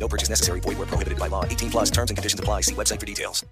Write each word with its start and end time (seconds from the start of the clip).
No 0.00 0.08
purchase 0.08 0.30
necessary. 0.30 0.60
Void 0.60 0.78
where 0.78 0.86
prohibited 0.86 1.18
by 1.18 1.28
law. 1.28 1.44
18 1.44 1.70
plus 1.70 1.90
terms 1.90 2.10
and 2.10 2.16
conditions 2.16 2.40
apply. 2.40 2.62
See 2.62 2.74
website 2.74 2.98
for 2.98 3.06
details. 3.06 3.44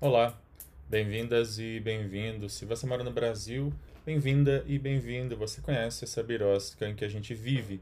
Olá, 0.00 0.34
bem-vindas 0.88 1.58
e 1.58 1.78
bem-vindos. 1.80 2.54
Se 2.54 2.64
você 2.64 2.86
mora 2.86 3.04
no 3.04 3.12
Brasil, 3.12 3.72
bem-vinda 4.04 4.64
e 4.66 4.78
bem-vindo. 4.78 5.36
Você 5.36 5.60
conhece 5.60 6.04
essa 6.04 6.22
birosca 6.22 6.88
em 6.88 6.96
que 6.96 7.04
a 7.04 7.08
gente 7.08 7.32
vive. 7.32 7.80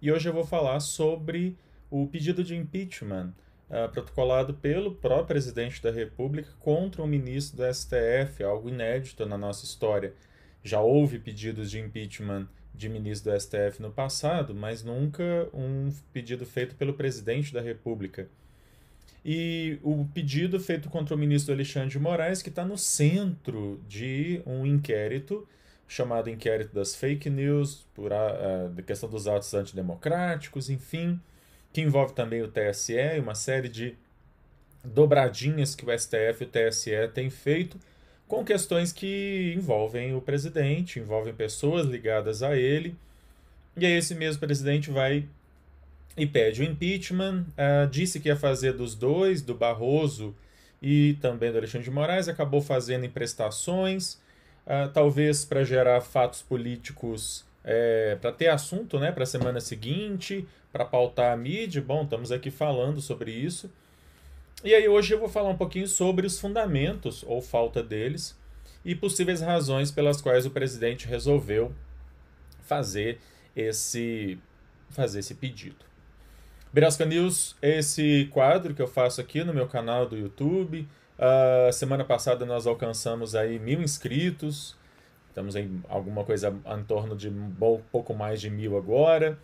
E 0.00 0.12
hoje 0.12 0.28
eu 0.28 0.32
vou 0.32 0.44
falar 0.44 0.78
sobre 0.80 1.56
o 1.90 2.06
pedido 2.06 2.44
de 2.44 2.54
impeachment 2.54 3.32
uh, 3.70 3.90
protocolado 3.90 4.54
pelo 4.54 4.94
próprio 4.94 5.26
presidente 5.26 5.82
da 5.82 5.90
República 5.90 6.50
contra 6.60 7.02
um 7.02 7.06
ministro 7.06 7.56
do 7.56 7.74
STF, 7.74 8.42
algo 8.42 8.68
inédito 8.68 9.24
na 9.26 9.36
nossa 9.38 9.64
história. 9.64 10.12
Já 10.62 10.80
houve 10.80 11.18
pedidos 11.18 11.70
de 11.70 11.78
impeachment 11.78 12.48
de 12.74 12.88
ministro 12.88 13.32
do 13.32 13.40
STF 13.40 13.80
no 13.80 13.90
passado, 13.90 14.54
mas 14.54 14.82
nunca 14.82 15.48
um 15.52 15.90
pedido 16.12 16.44
feito 16.44 16.74
pelo 16.74 16.94
presidente 16.94 17.52
da 17.52 17.60
República. 17.60 18.28
E 19.24 19.78
o 19.82 20.06
pedido 20.14 20.60
feito 20.60 20.88
contra 20.88 21.14
o 21.14 21.18
ministro 21.18 21.52
Alexandre 21.52 21.90
de 21.90 21.98
Moraes, 21.98 22.42
que 22.42 22.48
está 22.48 22.64
no 22.64 22.78
centro 22.78 23.80
de 23.88 24.40
um 24.46 24.64
inquérito 24.64 25.46
chamado 25.88 26.28
Inquérito 26.28 26.74
das 26.74 26.94
Fake 26.94 27.30
News, 27.30 27.86
por 27.94 28.12
a, 28.12 28.68
a 28.76 28.82
questão 28.82 29.08
dos 29.08 29.26
atos 29.26 29.52
antidemocráticos, 29.54 30.68
enfim, 30.68 31.20
que 31.76 31.82
envolve 31.82 32.14
também 32.14 32.40
o 32.40 32.48
TSE 32.48 32.94
e 32.94 33.20
uma 33.20 33.34
série 33.34 33.68
de 33.68 33.94
dobradinhas 34.82 35.74
que 35.74 35.84
o 35.84 35.98
STF 35.98 36.40
e 36.40 36.44
o 36.44 36.48
TSE 36.48 37.08
têm 37.12 37.28
feito 37.28 37.78
com 38.26 38.42
questões 38.42 38.94
que 38.94 39.52
envolvem 39.54 40.14
o 40.14 40.22
presidente, 40.22 40.98
envolvem 40.98 41.34
pessoas 41.34 41.84
ligadas 41.84 42.42
a 42.42 42.56
ele. 42.56 42.96
E 43.76 43.84
aí 43.84 43.92
esse 43.92 44.14
mesmo 44.14 44.40
presidente 44.40 44.90
vai 44.90 45.26
e 46.16 46.26
pede 46.26 46.62
o 46.62 46.64
impeachment. 46.64 47.44
Uh, 47.50 47.86
disse 47.90 48.20
que 48.20 48.30
ia 48.30 48.36
fazer 48.36 48.72
dos 48.72 48.94
dois, 48.94 49.42
do 49.42 49.54
Barroso 49.54 50.34
e 50.80 51.18
também 51.20 51.52
do 51.52 51.58
Alexandre 51.58 51.84
de 51.84 51.90
Moraes, 51.90 52.26
acabou 52.26 52.62
fazendo 52.62 53.04
em 53.04 53.10
prestações, 53.10 54.14
uh, 54.66 54.88
talvez 54.94 55.44
para 55.44 55.62
gerar 55.62 56.00
fatos 56.00 56.40
políticos, 56.40 57.44
é, 57.66 58.16
para 58.20 58.30
ter 58.30 58.46
assunto 58.46 58.98
né, 59.00 59.10
para 59.10 59.24
a 59.24 59.26
semana 59.26 59.60
seguinte, 59.60 60.46
para 60.72 60.84
pautar 60.84 61.32
a 61.32 61.36
mídia. 61.36 61.82
Bom, 61.82 62.04
estamos 62.04 62.30
aqui 62.30 62.48
falando 62.48 63.00
sobre 63.00 63.32
isso. 63.32 63.68
E 64.64 64.72
aí 64.72 64.88
hoje 64.88 65.12
eu 65.12 65.18
vou 65.18 65.28
falar 65.28 65.50
um 65.50 65.56
pouquinho 65.56 65.88
sobre 65.88 66.26
os 66.26 66.38
fundamentos, 66.38 67.24
ou 67.26 67.42
falta 67.42 67.82
deles, 67.82 68.38
e 68.84 68.94
possíveis 68.94 69.40
razões 69.40 69.90
pelas 69.90 70.20
quais 70.20 70.46
o 70.46 70.50
presidente 70.50 71.08
resolveu 71.08 71.74
fazer 72.62 73.18
esse, 73.54 74.38
fazer 74.90 75.18
esse 75.18 75.34
pedido. 75.34 75.84
Birasca 76.72 77.04
News 77.04 77.56
é 77.60 77.78
esse 77.78 78.28
quadro 78.32 78.74
que 78.74 78.82
eu 78.82 78.86
faço 78.86 79.20
aqui 79.20 79.42
no 79.42 79.52
meu 79.52 79.66
canal 79.66 80.06
do 80.06 80.16
YouTube. 80.16 80.86
Uh, 81.18 81.72
semana 81.72 82.04
passada 82.04 82.44
nós 82.44 82.66
alcançamos 82.66 83.34
aí 83.34 83.58
mil 83.58 83.82
inscritos. 83.82 84.76
Estamos 85.36 85.54
em 85.54 85.82
alguma 85.86 86.24
coisa 86.24 86.48
em 86.48 86.82
torno 86.84 87.14
de 87.14 87.28
um 87.28 87.52
pouco 87.92 88.14
mais 88.14 88.40
de 88.40 88.48
mil 88.48 88.74
agora. 88.74 89.38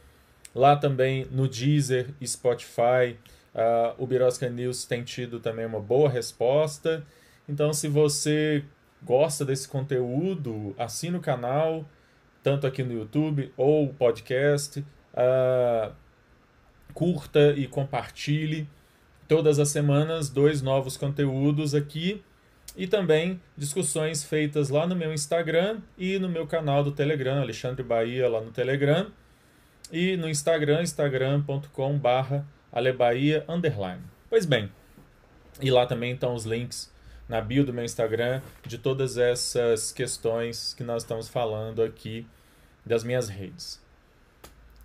Lá 0.54 0.74
também 0.74 1.26
no 1.30 1.46
Deezer 1.46 2.08
Spotify, 2.24 3.18
uh, 3.54 4.02
o 4.02 4.06
Birosca 4.06 4.48
News 4.48 4.86
tem 4.86 5.04
tido 5.04 5.38
também 5.38 5.66
uma 5.66 5.80
boa 5.80 6.08
resposta. 6.08 7.04
Então, 7.46 7.74
se 7.74 7.88
você 7.88 8.64
gosta 9.02 9.44
desse 9.44 9.68
conteúdo, 9.68 10.74
assine 10.78 11.18
o 11.18 11.20
canal, 11.20 11.84
tanto 12.42 12.66
aqui 12.66 12.82
no 12.82 12.94
YouTube 12.94 13.52
ou 13.54 13.92
podcast. 13.92 14.80
Uh, 15.12 15.92
curta 16.94 17.52
e 17.54 17.68
compartilhe. 17.68 18.66
Todas 19.28 19.58
as 19.58 19.68
semanas, 19.68 20.30
dois 20.30 20.62
novos 20.62 20.96
conteúdos 20.96 21.74
aqui 21.74 22.24
e 22.76 22.86
também 22.86 23.40
discussões 23.56 24.24
feitas 24.24 24.68
lá 24.68 24.86
no 24.86 24.96
meu 24.96 25.12
Instagram 25.12 25.80
e 25.98 26.18
no 26.18 26.28
meu 26.28 26.46
canal 26.46 26.82
do 26.82 26.92
Telegram, 26.92 27.40
Alexandre 27.40 27.82
Bahia, 27.82 28.28
lá 28.28 28.40
no 28.40 28.50
Telegram. 28.50 29.10
E 29.90 30.16
no 30.16 30.28
Instagram, 30.28 30.82
instagram.com 30.82 31.98
barra 31.98 32.46
underline. 33.46 34.00
Pois 34.30 34.46
bem, 34.46 34.70
e 35.60 35.70
lá 35.70 35.84
também 35.84 36.14
estão 36.14 36.34
os 36.34 36.44
links 36.44 36.90
na 37.28 37.40
bio 37.40 37.64
do 37.64 37.72
meu 37.72 37.84
Instagram 37.84 38.40
de 38.66 38.78
todas 38.78 39.18
essas 39.18 39.92
questões 39.92 40.74
que 40.74 40.82
nós 40.82 41.02
estamos 41.02 41.28
falando 41.28 41.82
aqui 41.82 42.26
das 42.84 43.04
minhas 43.04 43.28
redes. 43.28 43.80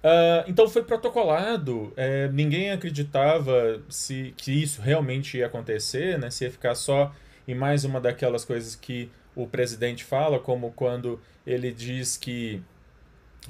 Uh, 0.03 0.43
então 0.47 0.69
foi 0.69 0.83
protocolado, 0.83 1.91
é, 1.97 2.27
ninguém 2.29 2.71
acreditava 2.71 3.81
se 3.89 4.33
que 4.37 4.51
isso 4.51 4.81
realmente 4.81 5.37
ia 5.37 5.47
acontecer, 5.47 6.19
né, 6.19 6.29
se 6.29 6.45
ia 6.45 6.51
ficar 6.51 6.75
só 6.75 7.13
em 7.47 7.55
mais 7.55 7.83
uma 7.83 8.01
daquelas 8.01 8.43
coisas 8.43 8.75
que 8.75 9.09
o 9.35 9.47
presidente 9.47 10.03
fala, 10.03 10.39
como 10.39 10.71
quando 10.71 11.19
ele 11.45 11.71
diz 11.71 12.17
que, 12.17 12.61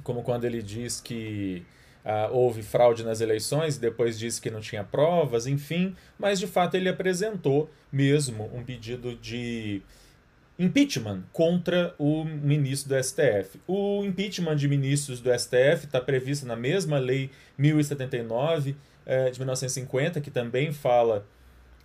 como 0.04 0.22
quando 0.22 0.44
ele 0.44 0.62
diz 0.62 1.02
que 1.02 1.66
uh, 2.06 2.34
houve 2.34 2.62
fraude 2.62 3.04
nas 3.04 3.22
eleições, 3.22 3.78
e 3.78 3.80
depois 3.80 4.20
disse 4.20 4.40
que 4.42 4.52
não 4.52 4.60
tinha 4.60 4.84
provas, 4.84 5.48
enfim, 5.48 5.96
mas 6.20 6.40
de 6.40 6.48
fato 6.48 6.76
ele 6.76 6.90
apresentou 6.90 7.70
mesmo 7.92 8.52
um 8.54 8.64
pedido 8.64 9.16
de 9.16 9.82
impeachment 10.60 11.24
contra 11.32 11.94
o 11.98 12.24
ministro 12.24 12.90
do 12.90 13.04
STF. 13.04 13.60
O 13.68 14.04
impeachment 14.04 14.56
de 14.56 14.68
ministros 14.68 15.20
do 15.20 15.32
STF 15.38 15.86
está 15.86 16.02
previsto 16.02 16.46
na 16.46 16.56
mesma 16.56 16.98
lei 16.98 17.30
1079 17.58 18.76
eh, 19.06 19.30
de 19.30 19.40
1950, 19.40 20.20
que 20.20 20.32
também 20.32 20.74
fala 20.74 21.26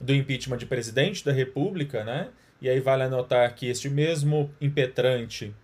do 0.02 0.12
impeachment 0.12 0.58
de 0.58 0.66
presidente 0.66 1.24
da 1.24 1.32
República, 1.32 2.04
né? 2.04 2.28
E 2.60 2.68
aí 2.68 2.80
vale 2.80 3.04
anotar 3.04 3.54
que 3.54 3.66
este 3.66 3.88
mesmo 3.88 4.52
impetrante, 4.60 5.54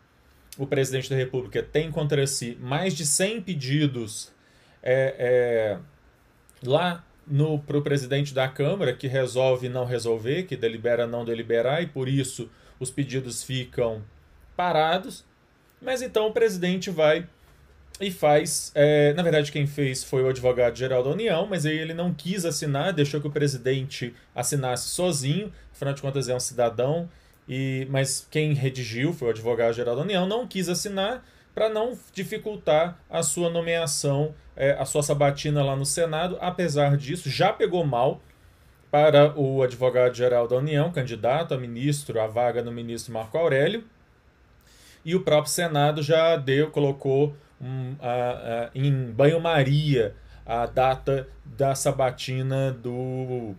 o 0.56 0.66
presidente 0.66 1.10
da 1.10 1.16
República, 1.16 1.62
tem 1.62 1.90
contra 1.90 2.26
si 2.26 2.56
mais 2.60 2.94
de 2.94 3.04
100 3.04 3.42
pedidos 3.42 4.32
é, 4.82 5.14
é, 5.18 5.78
lá 6.66 7.04
para 7.66 7.76
o 7.76 7.82
presidente 7.82 8.32
da 8.32 8.48
Câmara, 8.48 8.94
que 8.94 9.06
resolve 9.06 9.68
não 9.68 9.84
resolver, 9.84 10.44
que 10.44 10.56
delibera 10.56 11.06
não 11.06 11.24
deliberar, 11.24 11.82
e 11.82 11.86
por 11.86 12.08
isso 12.08 12.50
os 12.80 12.90
pedidos 12.90 13.42
ficam 13.42 14.02
parados. 14.56 15.24
Mas 15.80 16.00
então 16.00 16.28
o 16.28 16.32
presidente 16.32 16.90
vai 16.90 17.28
e 18.00 18.10
faz. 18.10 18.70
É, 18.74 19.12
na 19.14 19.22
verdade, 19.22 19.50
quem 19.50 19.66
fez 19.66 20.04
foi 20.04 20.22
o 20.22 20.28
advogado-geral 20.28 21.02
da 21.02 21.10
União, 21.10 21.46
mas 21.46 21.66
aí 21.66 21.76
ele 21.76 21.94
não 21.94 22.14
quis 22.14 22.44
assinar, 22.44 22.92
deixou 22.92 23.20
que 23.20 23.26
o 23.26 23.30
presidente 23.30 24.14
assinasse 24.34 24.88
sozinho, 24.88 25.52
afinal 25.72 25.94
de 25.94 26.02
contas 26.02 26.28
é 26.28 26.34
um 26.34 26.40
cidadão. 26.40 27.08
E, 27.48 27.86
mas 27.90 28.26
quem 28.30 28.52
redigiu 28.52 29.12
foi 29.12 29.28
o 29.28 29.30
advogado-geral 29.30 29.96
da 29.96 30.02
União, 30.02 30.26
não 30.26 30.46
quis 30.46 30.68
assinar 30.68 31.24
para 31.54 31.68
não 31.68 31.98
dificultar 32.12 32.98
a 33.10 33.22
sua 33.22 33.50
nomeação, 33.50 34.34
é, 34.54 34.72
a 34.72 34.84
sua 34.84 35.02
sabatina 35.02 35.64
lá 35.64 35.74
no 35.74 35.86
Senado. 35.86 36.36
Apesar 36.40 36.96
disso, 36.96 37.28
já 37.28 37.52
pegou 37.52 37.84
mal 37.84 38.20
para 38.90 39.38
o 39.38 39.62
advogado-geral 39.62 40.46
da 40.46 40.56
União, 40.56 40.92
candidato 40.92 41.54
a 41.54 41.58
ministro, 41.58 42.20
a 42.20 42.26
vaga 42.26 42.62
no 42.62 42.70
ministro 42.70 43.12
Marco 43.12 43.36
Aurélio. 43.36 43.84
E 45.04 45.14
o 45.14 45.20
próprio 45.20 45.52
Senado 45.52 46.02
já 46.02 46.36
deu, 46.36 46.70
colocou 46.70 47.34
um, 47.60 47.96
em 48.74 49.10
banho-maria 49.10 50.14
a 50.46 50.66
data 50.66 51.28
da 51.44 51.74
sabatina 51.74 52.72
do, 52.72 53.54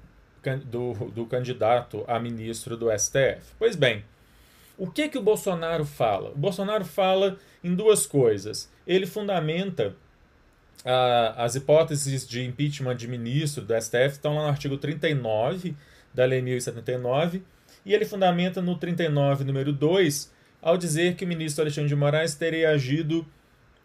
do, 0.65 0.93
do 1.11 1.25
candidato 1.25 2.03
a 2.07 2.19
ministro 2.19 2.75
do 2.75 2.87
STF. 2.97 3.53
Pois 3.57 3.75
bem, 3.75 4.03
o 4.77 4.89
que, 4.89 5.09
que 5.09 5.17
o 5.17 5.21
Bolsonaro 5.21 5.85
fala? 5.85 6.31
O 6.31 6.37
Bolsonaro 6.37 6.85
fala 6.85 7.37
em 7.63 7.75
duas 7.75 8.07
coisas. 8.07 8.71
Ele 8.87 9.05
fundamenta 9.05 9.95
as 11.35 11.55
hipóteses 11.55 12.27
de 12.27 12.43
impeachment 12.45 12.95
de 12.95 13.07
ministro 13.07 13.63
do 13.63 13.73
STF 13.79 14.11
estão 14.11 14.35
lá 14.35 14.43
no 14.43 14.47
artigo 14.47 14.77
39 14.77 15.75
da 16.13 16.25
Lei 16.25 16.41
1079, 16.41 17.43
e 17.85 17.93
ele 17.93 18.05
fundamenta 18.05 18.61
no 18.61 18.77
39, 18.77 19.43
número 19.43 19.73
2, 19.73 20.33
ao 20.61 20.77
dizer 20.77 21.15
que 21.15 21.25
o 21.25 21.27
ministro 21.27 21.63
Alexandre 21.63 21.89
de 21.89 21.95
Moraes 21.95 22.33
teria 22.33 22.71
agido 22.71 23.25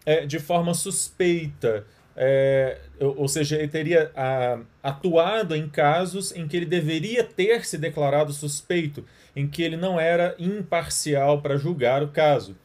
é, 0.04 0.26
de 0.26 0.38
forma 0.38 0.74
suspeita, 0.74 1.86
é, 2.16 2.78
ou 3.00 3.26
seja, 3.26 3.56
ele 3.56 3.68
teria 3.68 4.10
a, 4.14 4.60
atuado 4.82 5.54
em 5.54 5.68
casos 5.68 6.34
em 6.34 6.46
que 6.46 6.56
ele 6.56 6.66
deveria 6.66 7.24
ter 7.24 7.64
se 7.64 7.76
declarado 7.76 8.32
suspeito, 8.32 9.04
em 9.34 9.48
que 9.48 9.62
ele 9.62 9.76
não 9.76 9.98
era 9.98 10.34
imparcial 10.38 11.42
para 11.42 11.56
julgar 11.56 12.02
o 12.02 12.08
caso. 12.08 12.56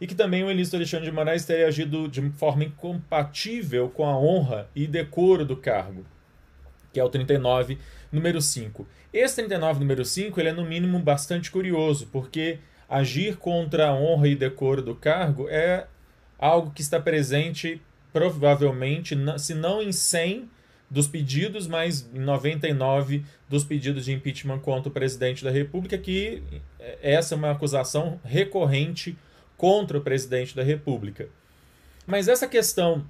E 0.00 0.06
que 0.06 0.14
também 0.14 0.42
o 0.42 0.48
ministro 0.48 0.76
Alexandre 0.76 1.06
de 1.06 1.12
Moraes 1.12 1.44
teria 1.44 1.68
agido 1.68 2.08
de 2.08 2.20
forma 2.30 2.64
incompatível 2.64 3.88
com 3.88 4.04
a 4.04 4.18
honra 4.18 4.68
e 4.74 4.86
decoro 4.86 5.44
do 5.44 5.56
cargo, 5.56 6.04
que 6.92 6.98
é 6.98 7.04
o 7.04 7.08
39, 7.08 7.78
número 8.10 8.42
5. 8.42 8.86
Esse 9.12 9.36
39, 9.36 9.78
número 9.78 10.04
5, 10.04 10.40
ele 10.40 10.48
é 10.48 10.52
no 10.52 10.64
mínimo 10.64 10.98
bastante 10.98 11.50
curioso, 11.50 12.08
porque 12.10 12.58
agir 12.88 13.36
contra 13.36 13.88
a 13.88 13.94
honra 13.94 14.26
e 14.28 14.34
decoro 14.34 14.82
do 14.82 14.96
cargo 14.96 15.48
é 15.48 15.86
algo 16.38 16.70
que 16.70 16.82
está 16.82 17.00
presente 17.00 17.80
provavelmente, 18.12 19.16
se 19.38 19.54
não 19.54 19.82
em 19.82 19.90
100 19.90 20.48
dos 20.88 21.08
pedidos, 21.08 21.66
mas 21.66 22.08
em 22.14 22.20
99 22.20 23.24
dos 23.48 23.64
pedidos 23.64 24.04
de 24.04 24.12
impeachment 24.12 24.60
contra 24.60 24.88
o 24.88 24.92
presidente 24.92 25.42
da 25.42 25.50
República, 25.50 25.98
que 25.98 26.42
é, 26.78 27.14
essa 27.14 27.34
é 27.34 27.36
uma 27.36 27.50
acusação 27.50 28.20
recorrente 28.24 29.18
contra 29.56 29.98
o 29.98 30.00
presidente 30.00 30.54
da 30.54 30.62
República. 30.62 31.28
Mas 32.06 32.28
essa 32.28 32.46
questão 32.46 33.04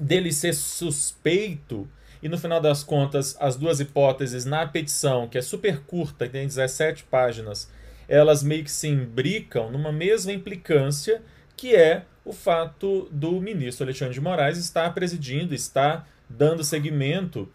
dele 0.00 0.32
ser 0.32 0.54
suspeito, 0.54 1.86
e 2.22 2.28
no 2.28 2.38
final 2.38 2.60
das 2.60 2.82
contas, 2.82 3.36
as 3.38 3.56
duas 3.56 3.80
hipóteses 3.80 4.46
na 4.46 4.66
petição, 4.66 5.28
que 5.28 5.36
é 5.36 5.42
super 5.42 5.80
curta, 5.80 6.26
tem 6.26 6.46
17 6.46 7.04
páginas, 7.04 7.70
elas 8.08 8.42
meio 8.42 8.64
que 8.64 8.70
se 8.70 8.88
imbricam 8.88 9.70
numa 9.70 9.92
mesma 9.92 10.32
implicância, 10.32 11.20
que 11.56 11.74
é 11.74 12.06
o 12.24 12.32
fato 12.32 13.08
do 13.10 13.40
ministro 13.40 13.84
Alexandre 13.84 14.14
de 14.14 14.20
Moraes 14.20 14.58
estar 14.58 14.92
presidindo, 14.94 15.54
estar 15.54 16.08
dando 16.28 16.62
seguimento 16.62 17.48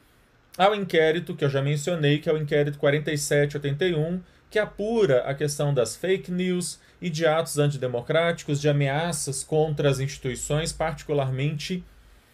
ao 0.58 0.76
inquérito 0.76 1.36
que 1.36 1.46
eu 1.46 1.50
já 1.50 1.62
mencionei, 1.62 2.20
que 2.20 2.30
é 2.30 2.34
o 2.34 2.38
inquérito 2.38 2.78
4781, 2.78 4.22
que 4.50 4.60
apura 4.60 5.22
a 5.22 5.34
questão 5.34 5.74
das 5.74 5.96
fake 5.96 6.32
news 6.32 6.80
e 7.02 7.10
de 7.10 7.26
atos 7.26 7.58
antidemocráticos, 7.58 8.60
de 8.60 8.68
ameaças 8.68 9.44
contra 9.44 9.90
as 9.90 10.00
instituições, 10.00 10.74
particularmente 10.74 11.84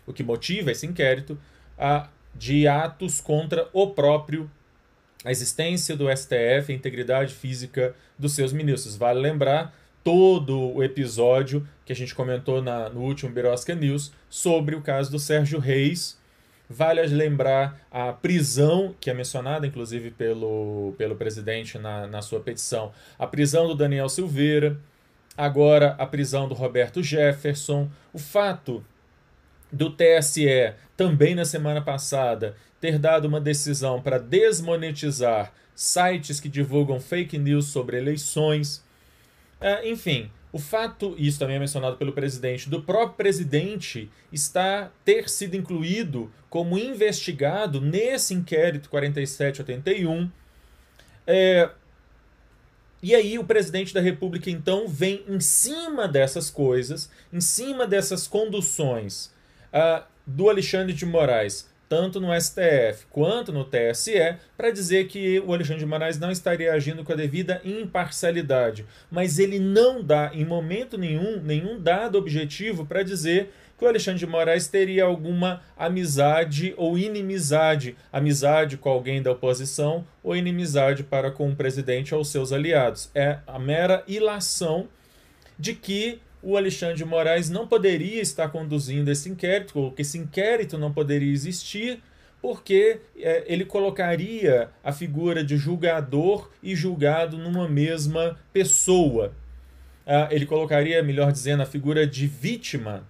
o 0.05 0.13
que 0.13 0.23
motiva 0.23 0.71
esse 0.71 0.85
inquérito, 0.85 1.37
a, 1.77 2.07
de 2.33 2.67
atos 2.67 3.19
contra 3.19 3.67
o 3.73 3.87
próprio 3.87 4.49
a 5.23 5.31
existência 5.31 5.95
do 5.95 6.09
STF, 6.15 6.71
a 6.71 6.75
integridade 6.75 7.33
física 7.33 7.95
dos 8.19 8.33
seus 8.33 8.51
ministros. 8.51 8.95
Vale 8.95 9.19
lembrar 9.19 9.73
todo 10.03 10.73
o 10.73 10.83
episódio 10.83 11.67
que 11.85 11.93
a 11.93 11.95
gente 11.95 12.13
comentou 12.13 12.61
na, 12.61 12.89
no 12.89 13.01
último 13.01 13.31
Birosca 13.31 13.73
News 13.73 14.11
sobre 14.29 14.75
o 14.75 14.81
caso 14.81 15.11
do 15.11 15.19
Sérgio 15.19 15.59
Reis. 15.59 16.17
Vale 16.69 17.05
lembrar 17.07 17.79
a 17.91 18.11
prisão, 18.11 18.95
que 18.99 19.09
é 19.09 19.13
mencionada 19.13 19.67
inclusive 19.67 20.11
pelo, 20.11 20.93
pelo 20.97 21.15
presidente 21.15 21.77
na, 21.77 22.07
na 22.07 22.21
sua 22.21 22.39
petição, 22.39 22.91
a 23.17 23.27
prisão 23.27 23.67
do 23.67 23.75
Daniel 23.75 24.09
Silveira, 24.09 24.79
agora 25.37 25.95
a 25.99 26.05
prisão 26.05 26.47
do 26.47 26.53
Roberto 26.53 27.03
Jefferson, 27.03 27.89
o 28.11 28.17
fato 28.17 28.83
do 29.71 29.89
TSE, 29.89 30.73
também 30.95 31.33
na 31.33 31.45
semana 31.45 31.81
passada, 31.81 32.55
ter 32.79 32.99
dado 32.99 33.25
uma 33.25 33.41
decisão 33.41 34.01
para 34.01 34.19
desmonetizar 34.19 35.51
sites 35.75 36.39
que 36.39 36.49
divulgam 36.49 36.99
fake 36.99 37.37
news 37.37 37.65
sobre 37.65 37.97
eleições. 37.97 38.82
É, 39.63 39.89
enfim, 39.89 40.29
o 40.51 40.59
fato, 40.59 41.15
isso 41.17 41.39
também 41.39 41.55
é 41.55 41.59
mencionado 41.59 41.95
pelo 41.95 42.11
presidente, 42.11 42.69
do 42.69 42.81
próprio 42.81 43.15
presidente 43.15 44.11
está 44.29 44.91
ter 45.05 45.29
sido 45.29 45.55
incluído 45.55 46.29
como 46.49 46.77
investigado 46.77 47.79
nesse 47.79 48.33
inquérito 48.33 48.89
4781. 48.89 50.29
É, 51.25 51.69
e 53.01 53.15
aí 53.15 53.39
o 53.39 53.45
presidente 53.45 53.93
da 53.93 54.01
República 54.01 54.49
então 54.49 54.85
vem 54.85 55.23
em 55.29 55.39
cima 55.39 56.09
dessas 56.09 56.49
coisas, 56.49 57.09
em 57.31 57.39
cima 57.39 57.87
dessas 57.87 58.27
conduções 58.27 59.33
uh, 59.73 60.03
do 60.27 60.49
Alexandre 60.49 60.93
de 60.93 61.05
Moraes 61.05 61.69
tanto 61.93 62.19
no 62.19 62.33
STF 62.33 63.05
quanto 63.11 63.53
no 63.53 63.63
TSE, 63.63 64.35
para 64.57 64.71
dizer 64.71 65.05
que 65.05 65.39
o 65.41 65.53
Alexandre 65.53 65.81
de 65.81 65.85
Moraes 65.85 66.17
não 66.17 66.31
estaria 66.31 66.73
agindo 66.73 67.03
com 67.03 67.13
a 67.13 67.15
devida 67.15 67.61
imparcialidade. 67.63 68.83
Mas 69.11 69.37
ele 69.37 69.59
não 69.59 70.03
dá, 70.03 70.31
em 70.33 70.43
momento 70.43 70.97
nenhum, 70.97 71.39
nenhum 71.39 71.79
dado 71.79 72.17
objetivo 72.17 72.83
para 72.83 73.03
dizer 73.03 73.53
que 73.77 73.85
o 73.85 73.87
Alexandre 73.87 74.21
de 74.21 74.25
Moraes 74.25 74.65
teria 74.65 75.03
alguma 75.03 75.61
amizade 75.77 76.73
ou 76.77 76.97
inimizade, 76.97 77.95
amizade 78.11 78.75
com 78.75 78.89
alguém 78.89 79.21
da 79.21 79.31
oposição 79.31 80.03
ou 80.23 80.35
inimizade 80.35 81.03
para 81.03 81.29
com 81.29 81.47
o 81.47 81.55
presidente 81.55 82.15
ou 82.15 82.25
seus 82.25 82.51
aliados. 82.51 83.11
É 83.13 83.37
a 83.45 83.59
mera 83.59 84.03
ilação 84.07 84.87
de 85.59 85.75
que 85.75 86.19
o 86.43 86.57
Alexandre 86.57 86.97
de 86.97 87.05
Moraes 87.05 87.49
não 87.49 87.65
poderia 87.65 88.21
estar 88.21 88.49
conduzindo 88.49 89.09
esse 89.09 89.29
inquérito, 89.29 89.79
ou 89.79 89.91
que 89.91 90.01
esse 90.01 90.17
inquérito 90.17 90.77
não 90.77 90.91
poderia 90.91 91.31
existir, 91.31 92.03
porque 92.41 92.99
é, 93.17 93.45
ele 93.47 93.63
colocaria 93.63 94.69
a 94.83 94.91
figura 94.91 95.41
de 95.41 95.55
julgador 95.55 96.51
e 96.61 96.75
julgado 96.75 97.37
numa 97.37 97.69
mesma 97.69 98.37
pessoa. 98.51 99.33
Ah, 100.05 100.27
ele 100.29 100.45
colocaria, 100.45 101.01
melhor 101.01 101.31
dizendo, 101.31 101.63
a 101.63 101.65
figura 101.65 102.05
de 102.05 102.27
vítima 102.27 103.07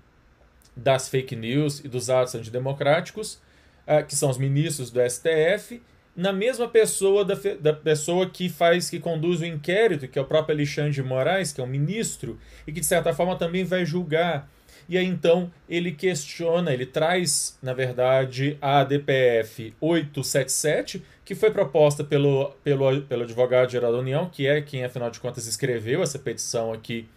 das 0.78 1.10
fake 1.10 1.36
news 1.36 1.80
e 1.84 1.88
dos 1.88 2.12
atos 2.12 2.36
antidemocráticos, 2.36 3.42
ah, 3.88 4.04
que 4.04 4.16
são 4.16 4.30
os 4.30 4.38
ministros 4.38 4.92
do 4.92 5.00
STF, 5.02 5.82
na 6.16 6.32
mesma 6.32 6.68
pessoa 6.68 7.26
da, 7.26 7.36
da 7.60 7.74
pessoa 7.74 8.30
que 8.30 8.48
faz, 8.48 8.90
que 8.90 9.00
conduz 9.00 9.42
o 9.42 9.46
inquérito, 9.46 10.08
que 10.08 10.20
é 10.20 10.22
o 10.22 10.26
próprio 10.26 10.56
Alexandre 10.56 10.92
de 10.92 11.02
Moraes, 11.02 11.52
que 11.52 11.60
é 11.60 11.64
um 11.64 11.68
ministro, 11.68 12.40
e 12.68 12.72
que 12.72 12.80
de 12.80 12.86
certa 12.86 13.14
forma 13.14 13.36
também 13.36 13.64
vai 13.64 13.86
julgar. 13.86 14.48
E 14.88 14.98
aí 14.98 15.06
então 15.06 15.52
ele 15.68 15.92
questiona, 15.92 16.74
ele 16.74 16.86
traz, 16.86 17.58
na 17.64 17.74
verdade, 17.74 18.58
a 18.62 18.82
ADPF 18.82 19.74
877, 19.80 21.04
que 21.26 21.34
foi 21.34 21.52
proposta 21.52 22.04
pelo, 22.04 22.52
pelo, 22.64 23.02
pelo 23.02 23.24
advogado-geral 23.24 23.92
da 23.92 23.98
União, 23.98 24.30
que 24.30 24.46
é 24.46 24.62
quem, 24.62 24.84
afinal 24.84 25.10
de 25.10 25.20
contas, 25.20 25.48
escreveu 25.48 26.04
essa 26.04 26.20
petição 26.20 26.74
aqui 26.74 27.08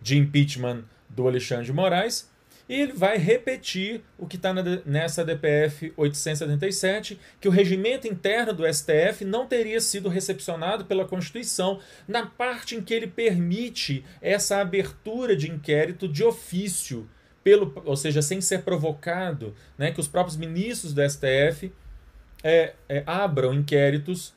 de 0.00 0.16
impeachment 0.18 0.84
do 1.08 1.26
Alexandre 1.26 1.64
de 1.64 1.72
Moraes, 1.72 2.30
e 2.68 2.80
ele 2.80 2.92
vai 2.92 3.18
repetir 3.18 4.02
o 4.16 4.26
que 4.26 4.36
está 4.36 4.52
nessa 4.84 5.24
DPF 5.24 5.92
877, 5.96 7.18
que 7.40 7.48
o 7.48 7.50
regimento 7.50 8.06
interno 8.06 8.52
do 8.52 8.72
STF 8.72 9.24
não 9.24 9.46
teria 9.46 9.80
sido 9.80 10.08
recepcionado 10.08 10.84
pela 10.84 11.04
Constituição 11.04 11.80
na 12.06 12.26
parte 12.26 12.76
em 12.76 12.82
que 12.82 12.94
ele 12.94 13.06
permite 13.06 14.04
essa 14.20 14.58
abertura 14.58 15.34
de 15.36 15.50
inquérito 15.50 16.08
de 16.08 16.24
ofício, 16.24 17.08
pelo, 17.42 17.72
ou 17.84 17.96
seja, 17.96 18.22
sem 18.22 18.40
ser 18.40 18.62
provocado, 18.62 19.54
né, 19.76 19.90
que 19.90 20.00
os 20.00 20.08
próprios 20.08 20.36
ministros 20.36 20.92
do 20.92 21.02
STF 21.08 21.72
é, 22.42 22.74
é, 22.88 23.02
abram 23.06 23.52
inquéritos 23.52 24.32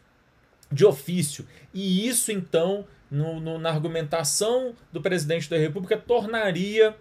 de 0.71 0.85
ofício. 0.85 1.45
E 1.73 2.07
isso, 2.07 2.31
então, 2.31 2.85
no, 3.09 3.39
no, 3.39 3.57
na 3.59 3.69
argumentação 3.69 4.73
do 4.91 5.01
presidente 5.01 5.49
da 5.49 5.57
República, 5.57 5.97
tornaria 5.97 6.95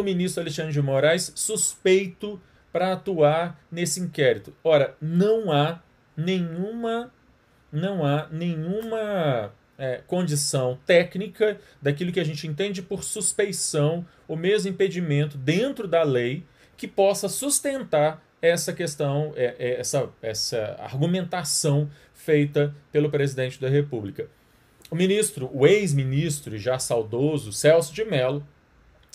o 0.00 0.02
ministro 0.02 0.42
Alexandre 0.42 0.72
de 0.72 0.82
Moraes 0.82 1.32
suspeito 1.34 2.40
para 2.72 2.92
atuar 2.92 3.60
nesse 3.70 4.00
inquérito. 4.00 4.52
Ora, 4.62 4.96
não 5.00 5.52
há 5.52 5.80
nenhuma 6.16 7.12
não 7.70 8.06
há 8.06 8.28
nenhuma 8.30 9.52
é, 9.76 10.00
condição 10.06 10.78
técnica 10.86 11.58
daquilo 11.82 12.12
que 12.12 12.20
a 12.20 12.24
gente 12.24 12.46
entende 12.46 12.80
por 12.80 13.02
suspeição, 13.02 14.06
o 14.28 14.36
mesmo 14.36 14.70
impedimento 14.70 15.36
dentro 15.36 15.88
da 15.88 16.04
lei 16.04 16.44
que 16.76 16.86
possa 16.86 17.28
sustentar 17.28 18.24
essa 18.40 18.72
questão, 18.72 19.32
é, 19.34 19.56
é, 19.58 19.80
essa, 19.80 20.08
essa 20.22 20.76
argumentação 20.78 21.90
feita 22.12 22.74
pelo 22.92 23.10
presidente 23.10 23.60
da 23.60 23.68
República. 23.68 24.28
O 24.90 24.94
ministro, 24.94 25.50
o 25.52 25.66
ex-ministro 25.66 26.56
já 26.58 26.78
saudoso 26.78 27.52
Celso 27.52 27.92
de 27.92 28.04
Mello, 28.04 28.46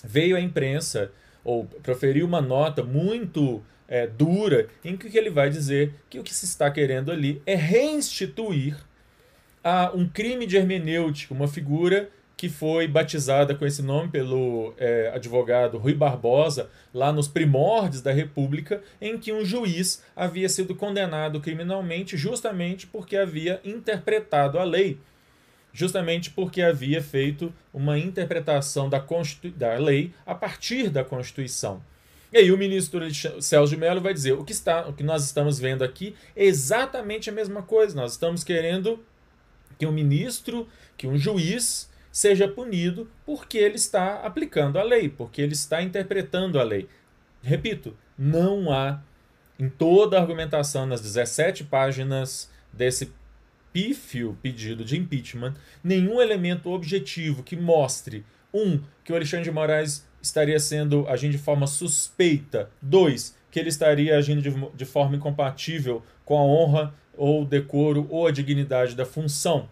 veio 0.04 0.36
à 0.36 0.42
imprensa 0.42 1.12
ou 1.44 1.66
proferiu 1.66 2.26
uma 2.26 2.42
nota 2.42 2.84
muito 2.84 3.64
é, 3.88 4.06
dura 4.06 4.68
em 4.84 4.96
que 4.96 5.18
ele 5.18 5.30
vai 5.30 5.50
dizer 5.50 5.94
que 6.10 6.20
o 6.20 6.24
que 6.24 6.34
se 6.34 6.46
está 6.46 6.70
querendo 6.70 7.12
ali 7.12 7.42
é 7.46 7.56
reinstituir 7.56 8.78
a 9.64 9.92
um 9.94 10.08
crime 10.08 10.46
de 10.46 10.58
hermenêutica, 10.58 11.34
uma 11.34 11.48
figura 11.48 12.10
que 12.38 12.48
foi 12.48 12.88
batizada 12.88 13.54
com 13.54 13.66
esse 13.66 13.82
nome 13.82 14.08
pelo 14.08 14.74
é, 14.78 15.12
advogado 15.14 15.78
Rui 15.78 15.94
Barbosa, 15.94 16.70
lá 16.94 17.12
nos 17.12 17.28
primórdios 17.28 18.02
da 18.02 18.14
República, 18.14 18.82
em 19.02 19.18
que 19.18 19.34
um 19.34 19.44
juiz 19.44 20.02
havia 20.16 20.48
sido 20.48 20.74
condenado 20.74 21.42
criminalmente 21.42 22.16
justamente 22.16 22.88
porque 22.88 23.18
havia 23.18 23.60
interpretado 23.66 24.58
a 24.58 24.64
lei 24.64 24.98
justamente 25.74 26.32
porque 26.32 26.62
havia 26.62 27.02
feito 27.02 27.54
uma 27.74 27.98
interpretação 27.98 28.90
da, 28.90 29.04
da 29.56 29.74
lei 29.76 30.14
a 30.26 30.34
partir 30.34 30.90
da 30.90 31.04
Constituição. 31.04 31.82
E 32.32 32.38
aí 32.38 32.52
o 32.52 32.58
ministro 32.58 33.02
Celso 33.42 33.74
de 33.74 33.78
Mello 33.78 34.02
vai 34.02 34.14
dizer: 34.14 34.34
o 34.34 34.44
que, 34.44 34.52
está, 34.52 34.88
o 34.88 34.94
que 34.94 35.04
nós 35.04 35.26
estamos 35.26 35.60
vendo 35.60 35.84
aqui 35.84 36.16
é 36.36 36.46
exatamente 36.46 37.30
a 37.30 37.34
mesma 37.34 37.64
coisa. 37.64 37.96
Nós 37.96 38.12
estamos 38.12 38.44
querendo 38.44 39.04
que 39.78 39.86
um 39.86 39.92
ministro, 39.92 40.68
que 40.96 41.08
um 41.08 41.18
juiz 41.18 41.90
seja 42.12 42.48
punido 42.48 43.10
porque 43.26 43.58
ele 43.58 43.76
está 43.76 44.16
aplicando 44.22 44.78
a 44.78 44.84
lei, 44.84 45.10
porque 45.10 45.42
ele 45.42 45.54
está 45.54 45.82
interpretando 45.82 46.60
a 46.60 46.64
lei. 46.64 46.88
Repito, 47.42 47.96
não 48.18 48.72
há 48.72 49.02
em 49.58 49.70
toda 49.70 50.18
a 50.18 50.22
argumentação 50.22 50.86
nas 50.86 51.02
17 51.02 51.64
páginas 51.66 52.50
desse 52.72 53.12
pífio 53.72 54.38
pedido 54.42 54.84
de 54.84 54.98
impeachment 54.98 55.56
nenhum 55.84 56.22
elemento 56.22 56.72
objetivo 56.72 57.44
que 57.44 57.56
mostre 57.56 58.26
um 58.54 58.80
que 59.04 59.12
o 59.12 59.16
Alexandre 59.16 59.46
de 59.46 59.52
Moraes 59.52 60.08
estaria 60.22 60.60
sendo 60.60 61.08
agindo 61.08 61.32
de 61.32 61.38
forma 61.38 61.68
suspeita. 61.68 62.70
Dois, 62.82 63.38
que 63.52 63.60
ele 63.60 63.70
estaria 63.70 64.18
agindo 64.18 64.42
de, 64.42 64.52
de 64.76 64.86
forma 64.86 65.16
incompatível 65.16 66.04
com 66.26 66.38
a 66.38 66.44
honra 66.44 66.94
ou 67.16 67.46
decoro 67.46 68.08
ou 68.10 68.28
a 68.28 68.32
dignidade 68.32 68.96
da 68.96 69.06
função. 69.06 69.70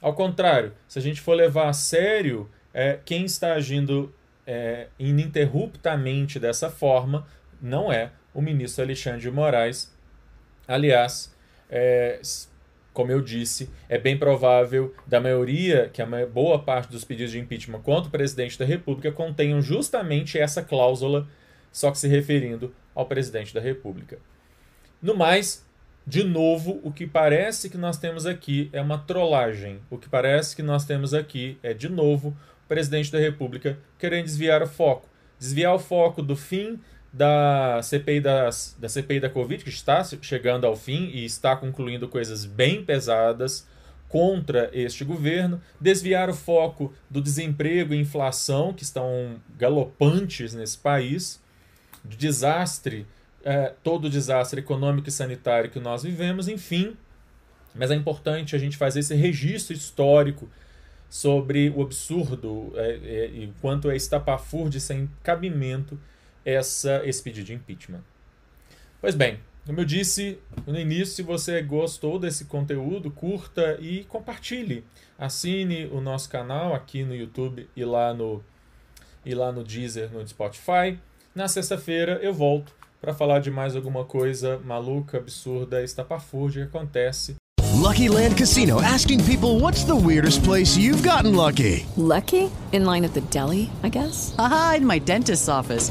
Ao 0.00 0.14
contrário, 0.14 0.72
se 0.86 0.98
a 0.98 1.02
gente 1.02 1.20
for 1.20 1.34
levar 1.34 1.68
a 1.68 1.72
sério 1.72 2.50
é, 2.72 2.98
quem 3.04 3.24
está 3.24 3.54
agindo 3.54 4.14
é, 4.46 4.88
ininterruptamente 4.98 6.38
dessa 6.38 6.70
forma, 6.70 7.26
não 7.60 7.90
é 7.90 8.12
o 8.34 8.42
ministro 8.42 8.84
Alexandre 8.84 9.20
de 9.20 9.30
Moraes. 9.30 9.92
Aliás, 10.68 11.34
é, 11.70 12.20
como 12.96 13.12
eu 13.12 13.20
disse, 13.20 13.68
é 13.90 13.98
bem 13.98 14.16
provável 14.16 14.94
da 15.06 15.20
maioria, 15.20 15.90
que 15.92 16.00
a 16.00 16.06
boa 16.26 16.58
parte 16.58 16.90
dos 16.90 17.04
pedidos 17.04 17.30
de 17.30 17.38
impeachment 17.38 17.82
contra 17.82 18.08
o 18.08 18.10
presidente 18.10 18.58
da 18.58 18.64
República 18.64 19.12
contenham 19.12 19.60
justamente 19.60 20.38
essa 20.38 20.62
cláusula, 20.62 21.28
só 21.70 21.90
que 21.90 21.98
se 21.98 22.08
referindo 22.08 22.74
ao 22.94 23.04
presidente 23.04 23.52
da 23.52 23.60
República. 23.60 24.18
No 25.02 25.14
mais, 25.14 25.62
de 26.06 26.24
novo, 26.24 26.80
o 26.82 26.90
que 26.90 27.06
parece 27.06 27.68
que 27.68 27.76
nós 27.76 27.98
temos 27.98 28.24
aqui 28.24 28.70
é 28.72 28.80
uma 28.80 28.96
trollagem. 28.96 29.78
O 29.90 29.98
que 29.98 30.08
parece 30.08 30.56
que 30.56 30.62
nós 30.62 30.86
temos 30.86 31.12
aqui 31.12 31.58
é, 31.62 31.74
de 31.74 31.90
novo, 31.90 32.28
o 32.64 32.66
presidente 32.66 33.12
da 33.12 33.18
República 33.18 33.78
querendo 33.98 34.24
desviar 34.24 34.62
o 34.62 34.66
foco. 34.66 35.06
Desviar 35.38 35.74
o 35.74 35.78
foco 35.78 36.22
do 36.22 36.34
fim 36.34 36.80
da 37.16 37.80
CPI, 37.82 38.20
das, 38.20 38.76
da 38.78 38.90
CPI 38.90 39.20
da 39.20 39.30
Covid, 39.30 39.64
que 39.64 39.70
está 39.70 40.04
chegando 40.04 40.66
ao 40.66 40.76
fim 40.76 41.06
e 41.06 41.24
está 41.24 41.56
concluindo 41.56 42.06
coisas 42.08 42.44
bem 42.44 42.84
pesadas 42.84 43.66
contra 44.06 44.68
este 44.74 45.02
governo, 45.02 45.58
desviar 45.80 46.28
o 46.28 46.34
foco 46.34 46.92
do 47.08 47.22
desemprego 47.22 47.94
e 47.94 47.98
inflação, 47.98 48.74
que 48.74 48.82
estão 48.82 49.36
galopantes 49.56 50.52
nesse 50.52 50.76
país, 50.76 51.42
do 52.04 52.14
desastre, 52.16 53.06
é, 53.42 53.72
todo 53.82 54.04
o 54.04 54.10
desastre 54.10 54.60
econômico 54.60 55.08
e 55.08 55.12
sanitário 55.12 55.70
que 55.70 55.80
nós 55.80 56.02
vivemos, 56.02 56.48
enfim. 56.48 56.98
Mas 57.74 57.90
é 57.90 57.94
importante 57.94 58.54
a 58.54 58.58
gente 58.58 58.76
fazer 58.76 59.00
esse 59.00 59.14
registro 59.14 59.74
histórico 59.74 60.50
sobre 61.08 61.72
o 61.74 61.80
absurdo 61.80 62.74
é, 62.76 63.30
e 63.32 63.52
quanto 63.62 63.90
é 63.90 63.96
estapafúrdio 63.96 64.80
sem 64.80 65.08
cabimento 65.22 65.98
essa, 66.46 67.02
esse 67.04 67.20
pedido 67.20 67.46
de 67.46 67.54
impeachment. 67.54 68.02
Pois 69.00 69.16
bem, 69.16 69.40
como 69.66 69.80
eu 69.80 69.84
disse 69.84 70.38
no 70.64 70.78
início, 70.78 71.16
se 71.16 71.22
você 71.22 71.60
gostou 71.60 72.20
desse 72.20 72.44
conteúdo, 72.44 73.10
curta 73.10 73.76
e 73.80 74.04
compartilhe. 74.04 74.84
Assine 75.18 75.86
o 75.86 76.00
nosso 76.00 76.30
canal 76.30 76.72
aqui 76.72 77.02
no 77.02 77.14
YouTube 77.14 77.68
e 77.74 77.84
lá 77.84 78.14
no, 78.14 78.42
e 79.24 79.34
lá 79.34 79.50
no 79.50 79.64
Deezer, 79.64 80.10
no 80.12 80.26
Spotify. 80.26 80.96
Na 81.34 81.48
sexta-feira 81.48 82.20
eu 82.22 82.32
volto 82.32 82.72
para 83.00 83.12
falar 83.12 83.40
de 83.40 83.50
mais 83.50 83.74
alguma 83.74 84.04
coisa 84.04 84.58
maluca, 84.64 85.18
absurda, 85.18 85.82
estapafúrdia 85.82 86.62
que 86.66 86.76
acontece. 86.76 87.34
Lucky 87.74 88.08
Land 88.08 88.36
Casino 88.36 88.80
asking 88.80 89.22
people 89.24 89.60
what's 89.60 89.84
the 89.84 89.94
weirdest 89.94 90.42
place 90.42 90.76
you've 90.78 91.02
gotten 91.02 91.34
lucky? 91.34 91.86
Lucky? 91.96 92.50
In 92.72 92.84
line 92.84 93.04
at 93.04 93.12
the 93.12 93.20
deli, 93.30 93.68
I 93.82 93.90
guess. 93.90 94.34
Aha, 94.38 94.76
in 94.78 94.86
my 94.86 94.98
dentist's 94.98 95.48
office. 95.48 95.90